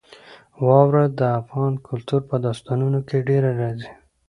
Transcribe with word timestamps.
واوره 0.65 1.05
د 1.19 1.21
افغان 1.39 1.73
کلتور 1.87 2.21
په 2.29 2.35
داستانونو 2.45 2.99
کې 3.07 3.25
ډېره 3.29 3.51
راځي. 3.61 3.91